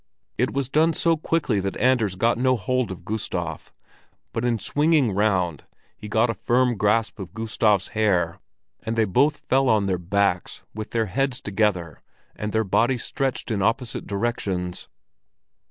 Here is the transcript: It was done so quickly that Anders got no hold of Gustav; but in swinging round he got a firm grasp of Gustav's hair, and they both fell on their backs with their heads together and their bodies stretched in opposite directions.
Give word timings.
It 0.35 0.51
was 0.51 0.67
done 0.67 0.93
so 0.93 1.15
quickly 1.15 1.59
that 1.59 1.77
Anders 1.77 2.15
got 2.15 2.39
no 2.39 2.57
hold 2.57 2.89
of 2.89 3.05
Gustav; 3.05 3.71
but 4.33 4.43
in 4.43 4.57
swinging 4.57 5.11
round 5.11 5.63
he 5.95 6.09
got 6.09 6.27
a 6.31 6.33
firm 6.33 6.75
grasp 6.75 7.19
of 7.19 7.35
Gustav's 7.35 7.89
hair, 7.89 8.39
and 8.81 8.95
they 8.95 9.05
both 9.05 9.41
fell 9.47 9.69
on 9.69 9.85
their 9.85 9.99
backs 9.99 10.63
with 10.73 10.89
their 10.89 11.05
heads 11.05 11.39
together 11.39 12.01
and 12.35 12.51
their 12.51 12.63
bodies 12.63 13.03
stretched 13.03 13.51
in 13.51 13.61
opposite 13.61 14.07
directions. 14.07 14.89